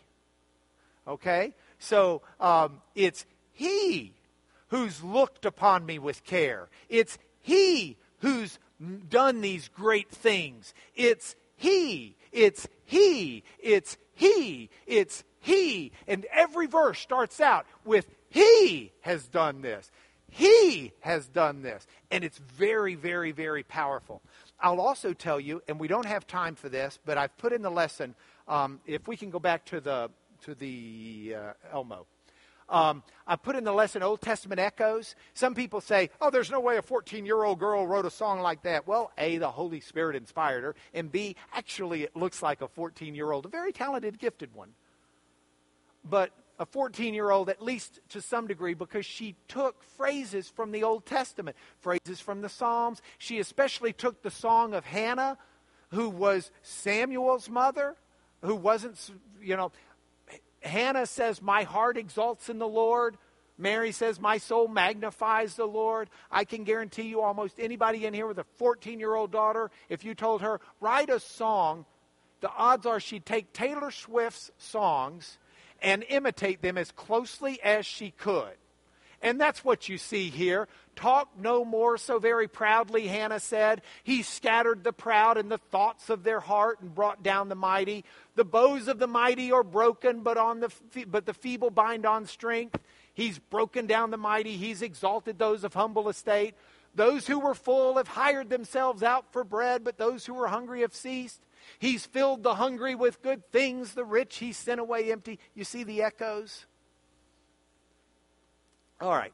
[1.07, 1.55] Okay?
[1.79, 4.15] So um, it's he
[4.71, 6.69] who's looked upon me with care.
[6.89, 8.59] It's He who's
[9.09, 10.75] done these great things.
[10.97, 12.17] It's He.
[12.33, 13.45] It's He.
[13.61, 14.71] It's He.
[14.87, 15.93] It's He.
[16.07, 19.91] And every verse starts out with He has done this.
[20.31, 21.87] He has done this.
[22.11, 24.23] And it's very, very, very powerful.
[24.61, 27.63] I'll also tell you, and we don't have time for this, but I've put in
[27.63, 28.15] the lesson.
[28.47, 30.11] Um, if we can go back to the
[30.43, 32.07] to the uh, Elmo.
[32.69, 35.15] Um, I put in the lesson Old Testament echoes.
[35.33, 38.41] Some people say, oh, there's no way a 14 year old girl wrote a song
[38.41, 38.87] like that.
[38.87, 43.15] Well, A, the Holy Spirit inspired her, and B, actually, it looks like a 14
[43.15, 44.75] year old, a very talented, gifted one.
[46.09, 50.73] But a 14 year old, at least to some degree, because she took phrases from
[50.73, 53.01] the Old Testament, phrases from the Psalms.
[53.19, 55.39] She especially took the song of Hannah,
[55.91, 57.97] who was Samuel's mother,
[58.43, 58.99] who wasn't,
[59.41, 59.73] you know,
[60.61, 63.17] Hannah says, My heart exalts in the Lord.
[63.57, 66.11] Mary says, My soul magnifies the Lord.
[66.31, 70.05] I can guarantee you, almost anybody in here with a 14 year old daughter, if
[70.05, 71.85] you told her, write a song,
[72.41, 75.39] the odds are she'd take Taylor Swift's songs
[75.81, 78.55] and imitate them as closely as she could.
[79.21, 80.69] And that's what you see here.
[80.95, 83.83] Talk no more so very proudly, Hannah said.
[84.05, 88.05] He scattered the proud in the thoughts of their heart and brought down the mighty.
[88.37, 90.73] The bows of the mighty are broken, but, on the,
[91.07, 92.79] but the feeble bind on strength.
[93.13, 94.57] He's broken down the mighty.
[94.57, 96.55] He's exalted those of humble estate.
[96.95, 100.83] Those who were full have hired themselves out for bread, but those who were hungry
[100.83, 101.41] have ceased.
[101.79, 105.39] He's filled the hungry with good things, the rich he sent away empty.
[105.55, 106.67] You see the echoes?
[109.01, 109.33] All right.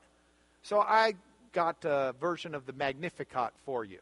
[0.62, 1.14] So I
[1.52, 4.00] got a version of the Magnificat for you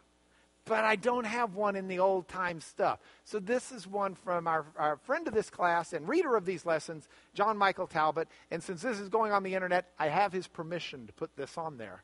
[0.65, 3.01] but I don't have one in the old time stuff.
[3.25, 6.65] So this is one from our, our friend of this class and reader of these
[6.65, 8.29] lessons, John Michael Talbot.
[8.51, 11.59] And since this is going on the internet, I have his permission to put this
[11.59, 12.03] on there.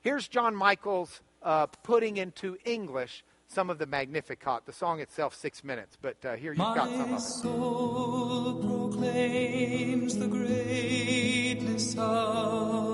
[0.00, 4.66] Here's John Michael's uh, putting into English some of the Magnificat.
[4.66, 7.20] The song itself, six minutes, but uh, here you've got some of it.
[7.20, 12.87] Soul proclaims the greatness of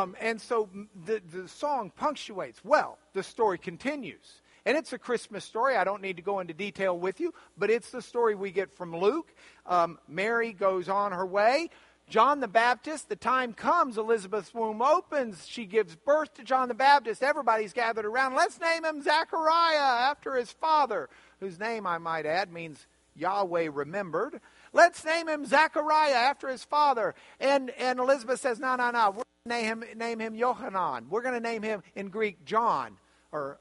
[0.00, 0.68] Um, and so
[1.04, 2.64] the, the song punctuates.
[2.64, 4.42] Well, the story continues.
[4.66, 5.76] And it's a Christmas story.
[5.76, 8.76] I don't need to go into detail with you, but it's the story we get
[8.76, 9.34] from Luke.
[9.66, 11.70] Um, Mary goes on her way.
[12.08, 15.46] John the Baptist, the time comes, Elizabeth's womb opens.
[15.46, 17.22] She gives birth to John the Baptist.
[17.22, 18.34] Everybody's gathered around.
[18.34, 22.84] Let's name him Zachariah after his father, whose name, I might add, means
[23.14, 24.40] Yahweh remembered.
[24.72, 27.14] Let's name him Zachariah after his father.
[27.38, 29.10] And, and Elizabeth says, No, no, no.
[29.10, 31.06] We're name him, name him Yohanan.
[31.08, 32.98] We're going to name him in Greek John,
[33.32, 33.58] or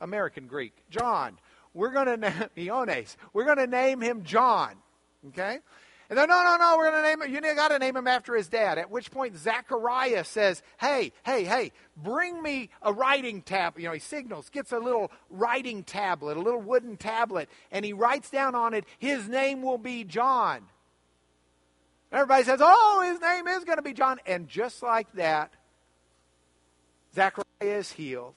[0.00, 1.38] American Greek, John.
[1.72, 3.16] We're going to name Iones.
[3.32, 4.74] We're going to name him John.
[5.28, 5.58] Okay?
[6.08, 7.32] And then, no, no, no, we're going to name him.
[7.32, 8.78] You got to name him after his dad.
[8.78, 13.78] At which point, Zachariah says, Hey, hey, hey, bring me a writing tab.
[13.78, 17.92] You know, he signals, gets a little writing tablet, a little wooden tablet, and he
[17.92, 20.62] writes down on it, His name will be John.
[22.12, 24.18] Everybody says, Oh, his name is going to be John.
[24.26, 25.52] And just like that,
[27.14, 28.34] Zachariah is healed.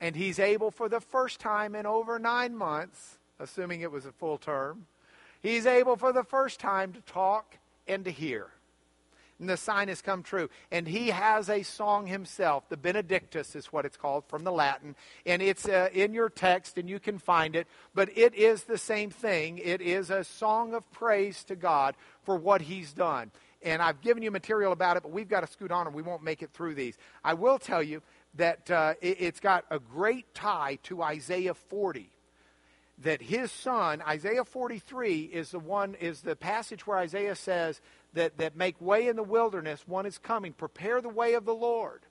[0.00, 4.12] And he's able for the first time in over nine months, assuming it was a
[4.12, 4.86] full term
[5.46, 8.48] He's able for the first time to talk and to hear.
[9.38, 10.48] And the sign has come true.
[10.70, 12.68] And he has a song himself.
[12.68, 14.96] The Benedictus is what it's called from the Latin.
[15.26, 17.66] And it's uh, in your text, and you can find it.
[17.94, 19.58] But it is the same thing.
[19.58, 23.30] It is a song of praise to God for what he's done.
[23.62, 26.02] And I've given you material about it, but we've got to scoot on or we
[26.02, 26.96] won't make it through these.
[27.24, 28.02] I will tell you
[28.34, 32.10] that uh, it, it's got a great tie to Isaiah 40
[32.98, 37.80] that his son, Isaiah 43, is the one is the passage where Isaiah says
[38.16, 41.54] that, that make way in the wilderness, one is coming, prepare the way of the
[41.54, 42.02] Lord.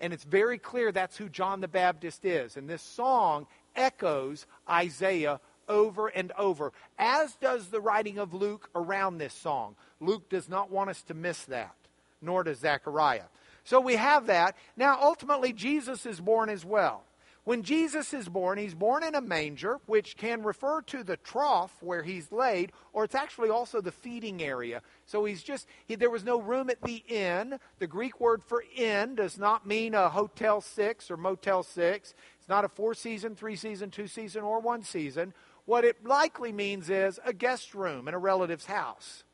[0.00, 2.56] And it's very clear that's who John the Baptist is.
[2.56, 3.46] And this song
[3.76, 9.76] echoes Isaiah over and over, as does the writing of Luke around this song.
[10.00, 11.76] Luke does not want us to miss that,
[12.20, 13.24] nor does Zechariah.
[13.64, 14.56] So we have that.
[14.76, 17.04] Now, ultimately, Jesus is born as well.
[17.44, 21.74] When Jesus is born, he's born in a manger, which can refer to the trough
[21.80, 24.80] where he's laid, or it's actually also the feeding area.
[25.06, 27.58] So he's just, he, there was no room at the inn.
[27.80, 32.14] The Greek word for inn does not mean a hotel six or motel six.
[32.38, 35.34] It's not a four season, three season, two season, or one season.
[35.64, 39.24] What it likely means is a guest room in a relative's house.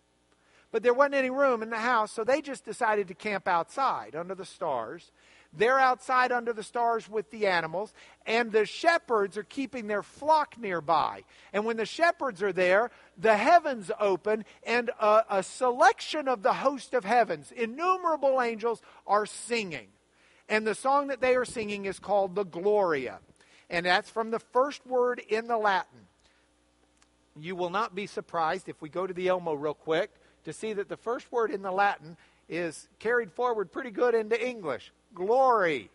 [0.71, 4.15] But there wasn't any room in the house, so they just decided to camp outside
[4.15, 5.13] under the stars.
[5.57, 7.95] They're outside under the stars with the animals,
[8.27, 11.25] and the shepherds are keeping their flock nearby.
[11.53, 16.53] And when the shepherds are there, the heavens open, and a, a selection of the
[16.53, 19.89] host of heavens, innumerable angels, are singing.
[20.51, 23.21] And the song that they are singing is called the Gloria.
[23.71, 26.01] And that's from the first word in the Latin.
[27.39, 30.11] You will not be surprised if we go to the Elmo real quick
[30.45, 32.17] to see that the first word in the Latin
[32.49, 34.93] is carried forward pretty good into English.
[35.15, 35.91] Glory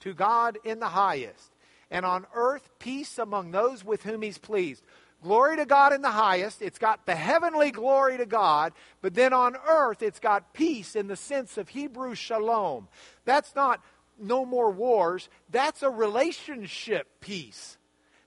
[0.00, 1.52] to God in the highest,
[1.90, 4.82] and on earth peace among those with whom he's pleased.
[5.22, 6.62] Glory to God in the highest.
[6.62, 11.08] It's got the heavenly glory to God, but then on earth it's got peace in
[11.08, 12.88] the sense of Hebrew shalom.
[13.24, 13.80] That's not
[14.20, 17.78] no more wars, that's a relationship peace.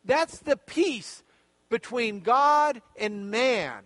[0.05, 1.23] That's the peace
[1.69, 3.83] between God and man.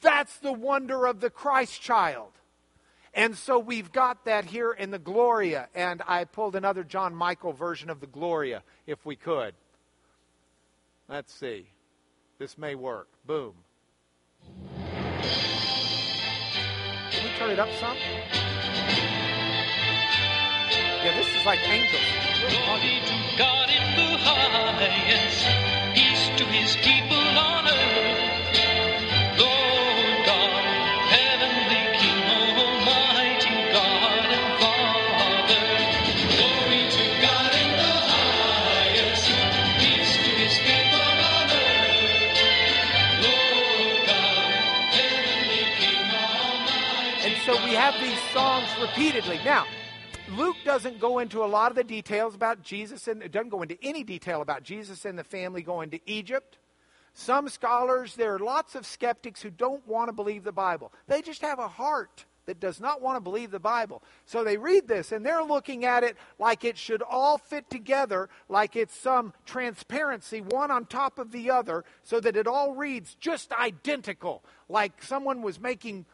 [0.00, 2.32] That's the wonder of the Christ child.
[3.14, 5.68] And so we've got that here in the Gloria.
[5.74, 9.54] And I pulled another John Michael version of the Gloria, if we could.
[11.08, 11.66] Let's see.
[12.38, 13.08] This may work.
[13.26, 13.52] Boom.
[17.10, 17.96] Can we turn it up some?
[21.04, 22.00] Yeah, this is like angels.
[22.40, 25.44] Glory to God in the highest,
[25.94, 28.21] peace to his people on earth.
[47.82, 49.40] Have these songs repeatedly.
[49.44, 49.66] Now,
[50.36, 53.60] Luke doesn't go into a lot of the details about Jesus and it doesn't go
[53.60, 56.58] into any detail about Jesus and the family going to Egypt.
[57.12, 60.92] Some scholars, there are lots of skeptics who don't want to believe the Bible.
[61.08, 64.04] They just have a heart that does not want to believe the Bible.
[64.26, 68.28] So they read this and they're looking at it like it should all fit together,
[68.48, 73.16] like it's some transparency, one on top of the other, so that it all reads
[73.16, 76.06] just identical, like someone was making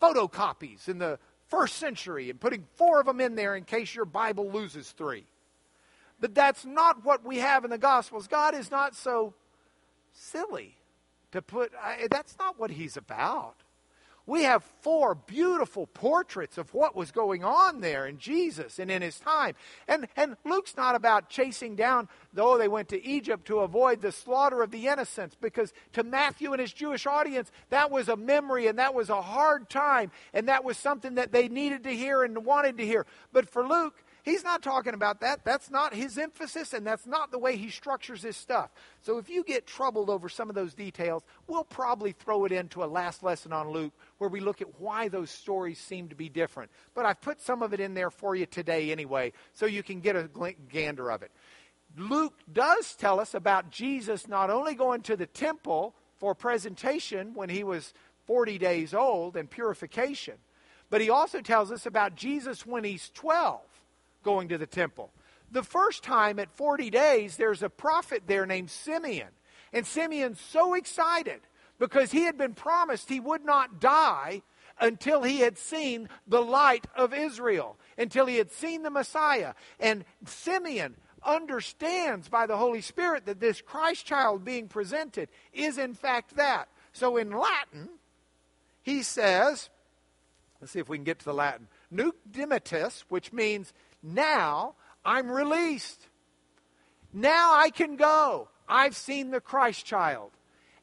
[0.00, 1.18] photocopies in the
[1.48, 5.24] first century and putting four of them in there in case your Bible loses three.
[6.20, 8.26] But that's not what we have in the Gospels.
[8.26, 9.34] God is not so
[10.12, 10.76] silly
[11.32, 13.56] to put, I, that's not what He's about.
[14.28, 19.00] We have four beautiful portraits of what was going on there in Jesus and in
[19.00, 19.54] his time.
[19.88, 24.12] And, and Luke's not about chasing down, though they went to Egypt to avoid the
[24.12, 28.66] slaughter of the innocents, because to Matthew and his Jewish audience, that was a memory
[28.66, 32.22] and that was a hard time, and that was something that they needed to hear
[32.22, 33.06] and wanted to hear.
[33.32, 33.94] But for Luke,
[34.28, 35.42] He's not talking about that.
[35.42, 38.70] That's not his emphasis, and that's not the way he structures his stuff.
[39.00, 42.84] So if you get troubled over some of those details, we'll probably throw it into
[42.84, 46.28] a last lesson on Luke where we look at why those stories seem to be
[46.28, 46.70] different.
[46.94, 50.00] But I've put some of it in there for you today anyway, so you can
[50.00, 50.28] get a
[50.68, 51.30] gander of it.
[51.96, 57.48] Luke does tell us about Jesus not only going to the temple for presentation when
[57.48, 57.94] he was
[58.26, 60.34] 40 days old and purification,
[60.90, 63.62] but he also tells us about Jesus when he's 12
[64.22, 65.10] going to the temple.
[65.50, 69.28] The first time at 40 days, there's a prophet there named Simeon.
[69.72, 71.40] And Simeon's so excited
[71.78, 74.42] because he had been promised he would not die
[74.80, 79.54] until he had seen the light of Israel, until he had seen the Messiah.
[79.80, 85.94] And Simeon understands by the Holy Spirit that this Christ child being presented is in
[85.94, 86.68] fact that.
[86.92, 87.88] So in Latin,
[88.82, 89.68] he says,
[90.60, 94.74] let's see if we can get to the Latin, Nunc dimittis, which means now
[95.04, 96.06] I'm released.
[97.12, 98.48] Now I can go.
[98.68, 100.32] I've seen the Christ child.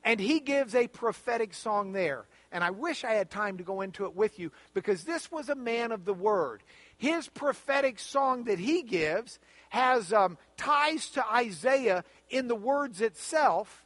[0.04, 2.26] And he gives a prophetic song there.
[2.52, 5.50] And I wish I had time to go into it with you because this was
[5.50, 6.64] a man of the word.
[6.98, 9.40] His prophetic song that he gives
[9.70, 13.85] has um, ties to Isaiah in the words itself.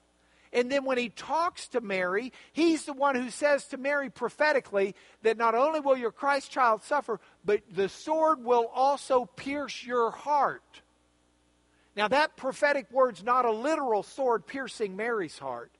[0.51, 4.95] And then when he talks to Mary, he's the one who says to Mary prophetically
[5.21, 10.09] that not only will your Christ child suffer, but the sword will also pierce your
[10.09, 10.81] heart.
[11.95, 15.71] Now, that prophetic word's not a literal sword piercing Mary's heart.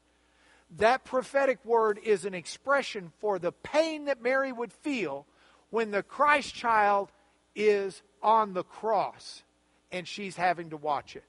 [0.77, 5.25] That prophetic word is an expression for the pain that Mary would feel
[5.71, 7.11] when the Christ child
[7.55, 9.43] is on the cross
[9.91, 11.23] and she's having to watch it.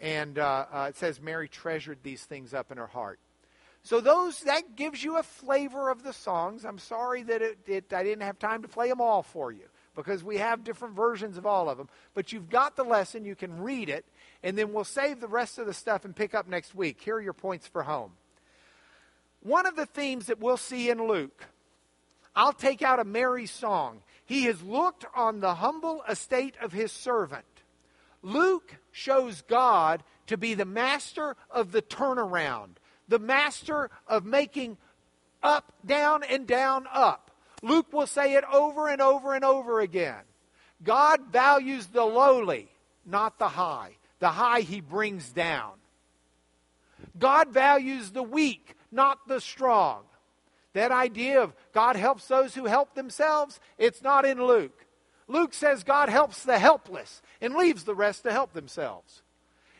[0.00, 3.18] And uh, uh, it says Mary treasured these things up in her heart.
[3.82, 6.64] So those that gives you a flavor of the songs.
[6.64, 9.64] I'm sorry that it, it, I didn't have time to play them all for you
[9.96, 11.88] because we have different versions of all of them.
[12.14, 13.24] But you've got the lesson.
[13.24, 14.04] You can read it,
[14.42, 17.00] and then we'll save the rest of the stuff and pick up next week.
[17.00, 18.12] Here are your points for home.
[19.42, 21.46] One of the themes that we'll see in Luke,
[22.36, 24.02] I'll take out a Mary song.
[24.24, 27.44] He has looked on the humble estate of his servant.
[28.22, 32.76] Luke shows God to be the master of the turnaround,
[33.08, 34.76] the master of making
[35.42, 37.30] up, down, and down, up.
[37.62, 40.22] Luke will say it over and over and over again.
[40.82, 42.68] God values the lowly,
[43.04, 43.96] not the high.
[44.18, 45.72] The high he brings down.
[47.18, 50.02] God values the weak, not the strong.
[50.74, 54.86] That idea of God helps those who help themselves, it's not in Luke.
[55.30, 59.22] Luke says God helps the helpless and leaves the rest to help themselves.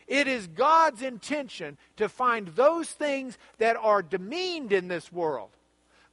[0.07, 5.49] It is God's intention to find those things that are demeaned in this world,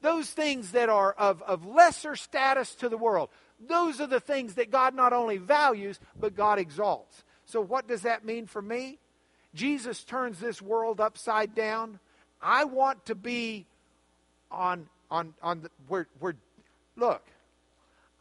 [0.03, 3.29] those things that are of, of lesser status to the world.
[3.65, 7.23] Those are the things that God not only values, but God exalts.
[7.47, 8.99] So, what does that mean for me?
[9.55, 12.01] Jesus turns this world upside down.
[12.43, 13.67] I want to be
[14.51, 16.35] on on on the where where
[16.97, 17.23] look.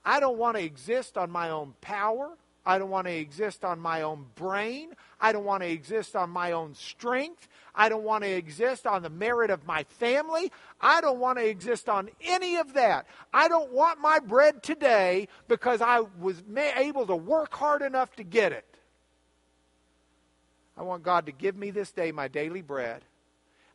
[0.08, 2.30] I don't want to exist on my own power.
[2.66, 4.94] I don't want to exist on my own brain.
[5.20, 7.50] I don't want to exist on my own strength.
[7.76, 10.50] I don't want to exist on the merit of my family.
[10.80, 13.06] I don't want to exist on any of that.
[13.34, 16.42] I don't want my bread today because I was
[16.78, 18.78] able to work hard enough to get it.
[20.78, 23.02] I want God to give me this day my daily bread.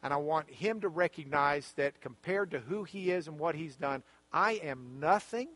[0.03, 3.76] And I want Him to recognize that compared to who He is and what He's
[3.76, 4.03] done,
[4.33, 5.49] I am nothing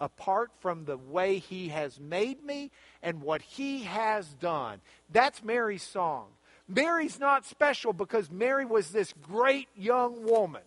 [0.00, 2.70] apart from the way He has made me
[3.02, 4.80] and what He has done.
[5.10, 6.26] That's Mary's song.
[6.68, 10.62] Mary's not special because Mary was this great young woman.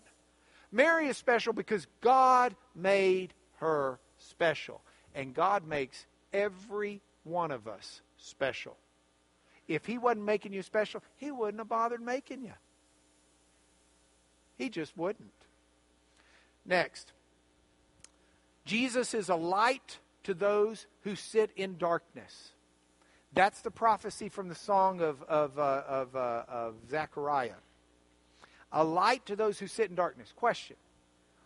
[0.71, 4.81] Mary is special because God made her special.
[5.13, 8.77] And God makes every one of us special.
[9.67, 12.53] If He wasn't making you special, He wouldn't have bothered making you.
[14.57, 15.31] He just wouldn't.
[16.65, 17.11] Next,
[18.65, 22.51] Jesus is a light to those who sit in darkness.
[23.33, 27.55] That's the prophecy from the song of, of, uh, of, uh, of Zechariah.
[28.71, 30.33] A light to those who sit in darkness.
[30.35, 30.77] Question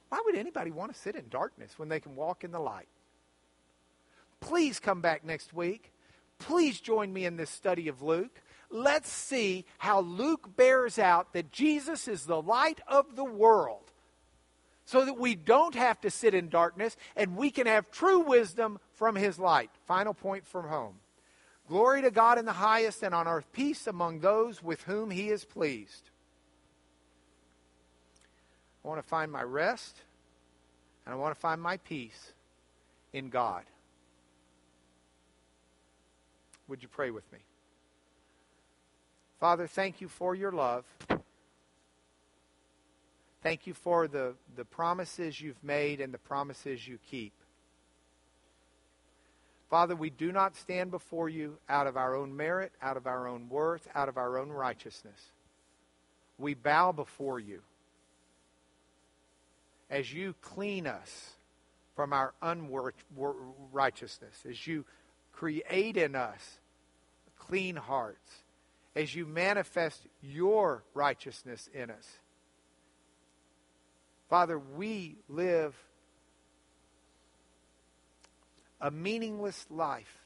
[0.10, 2.88] Why would anybody want to sit in darkness when they can walk in the light?
[4.40, 5.92] Please come back next week.
[6.38, 11.52] Please join me in this study of Luke let's see how Luke bears out that
[11.52, 13.92] Jesus is the light of the world
[14.86, 18.80] so that we don't have to sit in darkness and we can have true wisdom
[18.94, 19.72] from his light.
[19.88, 20.96] Final point from home.
[21.68, 25.30] Glory to God in the highest and on earth peace among those with whom he
[25.30, 26.10] is pleased.
[28.84, 29.98] I want to find my rest
[31.06, 32.34] and I want to find my peace
[33.14, 33.64] in God.
[36.68, 37.40] Would you pray with me?
[39.40, 40.86] Father, thank you for your love.
[43.46, 47.32] Thank you for the, the promises you've made and the promises you keep.
[49.70, 53.28] Father, we do not stand before you out of our own merit, out of our
[53.28, 55.30] own worth, out of our own righteousness.
[56.40, 57.62] We bow before you
[59.92, 61.36] as you clean us
[61.96, 64.86] from our unrighteousness, as you
[65.32, 66.58] create in us
[67.38, 68.42] clean hearts
[68.96, 72.08] as you manifest your righteousness in us.
[74.30, 75.76] Father, we live
[78.82, 80.20] a meaningless life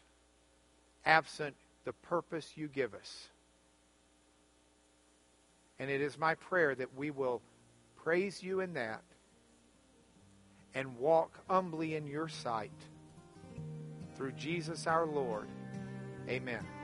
[1.06, 3.28] absent the purpose you give us.
[5.80, 7.42] And it is my prayer that we will
[8.04, 9.02] praise you in that
[10.74, 12.72] and walk humbly in your sight.
[14.16, 15.48] Through Jesus our Lord.
[16.28, 16.79] Amen.